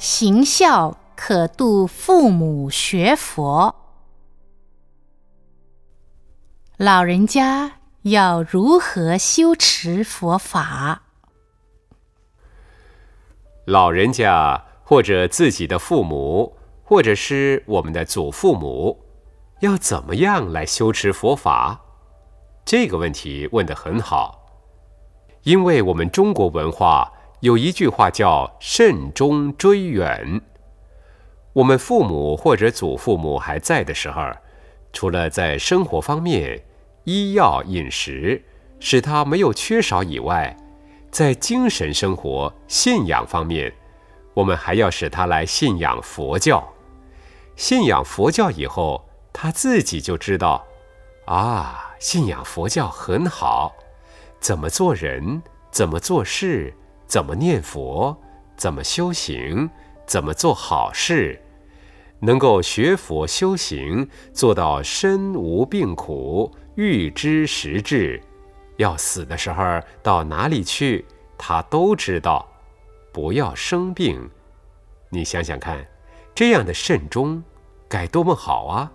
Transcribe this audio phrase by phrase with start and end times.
[0.00, 3.74] 行孝可度父母学佛。
[6.78, 7.72] 老人家
[8.04, 11.02] 要如何修持佛法？
[13.66, 19.04] 老人家或者自己的父母，或者是我们的祖父母，
[19.60, 21.78] 要怎么样来修持佛法？
[22.64, 24.46] 这个问题问得很好，
[25.42, 27.12] 因为我们中国文化。
[27.40, 30.42] 有一句话叫“慎终追远”。
[31.54, 34.22] 我们父母或者祖父母还在的时候，
[34.92, 36.62] 除了在生活方面、
[37.04, 38.44] 医药、饮食
[38.78, 40.54] 使他没有缺少以外，
[41.10, 43.72] 在精神生活、信仰方面，
[44.34, 46.72] 我们还要使他来信仰佛教。
[47.56, 50.66] 信仰佛教以后，他自己就知道，
[51.24, 53.74] 啊，信仰佛教很好，
[54.40, 56.74] 怎么做人，怎么做事。
[57.10, 58.16] 怎么念佛，
[58.56, 59.68] 怎么修行，
[60.06, 61.42] 怎么做好事，
[62.20, 68.22] 能够学佛修行，做到身无病苦，欲知时至，
[68.76, 71.04] 要死的时候到哪里去，
[71.36, 72.46] 他都知道，
[73.12, 74.30] 不要生病。
[75.08, 75.84] 你想想看，
[76.32, 77.42] 这样的慎终，
[77.88, 78.92] 该多么好啊！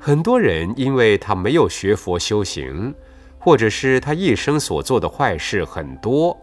[0.00, 2.92] 很多人因为他没有学佛修行，
[3.38, 6.36] 或者是他一生所做的坏事很多。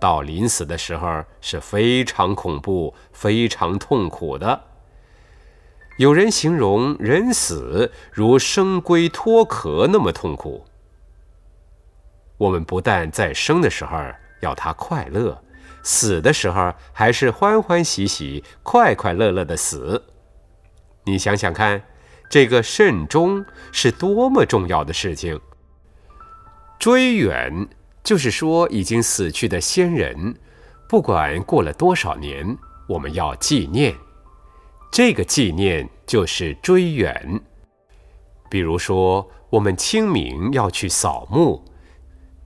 [0.00, 4.64] 到临死的时候是非常恐怖、非常痛苦的。
[5.96, 10.64] 有人形容人死如生龟脱壳那么痛苦。
[12.36, 13.98] 我们不但在生的时候
[14.40, 15.42] 要他快乐，
[15.82, 20.04] 死的时候还是欢欢喜喜、快快乐乐的死。
[21.04, 21.82] 你想想看，
[22.30, 25.40] 这个慎终是多么重要的事情。
[26.78, 27.68] 追远。
[28.08, 30.34] 就是说，已经死去的先人，
[30.88, 32.56] 不管过了多少年，
[32.88, 33.94] 我们要纪念。
[34.90, 37.38] 这个纪念就是追远。
[38.48, 41.62] 比如说，我们清明要去扫墓，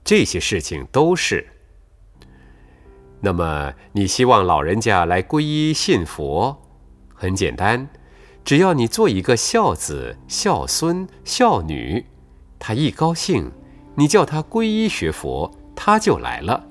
[0.03, 1.47] 这些事情都是。
[3.21, 6.61] 那么，你希望老人家来皈依信佛，
[7.15, 7.87] 很简单，
[8.43, 12.05] 只要你做一个孝子、孝孙、孝女，
[12.59, 13.49] 他一高兴。
[13.95, 16.63] 你叫他皈依学佛，他就来了。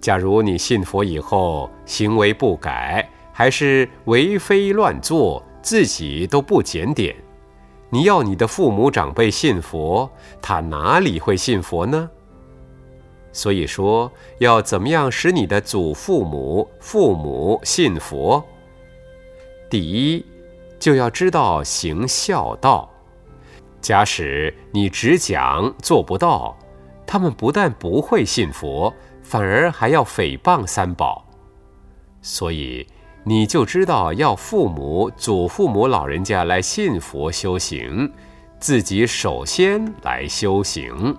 [0.00, 7.16] 假如你信佛以后行为不改，还是为非乱作，自己都不检点，
[7.90, 10.08] 你要你的父母长辈信佛，
[10.40, 12.08] 他哪里会信佛呢？
[13.32, 18.42] 所以说，要怎么样使你的祖父母、父母信佛？
[19.68, 20.24] 第一，
[20.78, 22.88] 就要知道行孝道。
[23.86, 26.58] 假使你只讲做不到，
[27.06, 28.92] 他们不但不会信佛，
[29.22, 31.24] 反而还要诽谤三宝。
[32.20, 32.84] 所以
[33.22, 38.12] 你就知道要父母、祖父母、老人家来信佛修行，
[38.58, 41.16] 自己首先来修行。